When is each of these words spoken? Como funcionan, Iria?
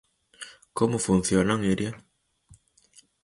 Como 0.77 0.97
funcionan, 0.97 1.59
Iria? 1.73 1.91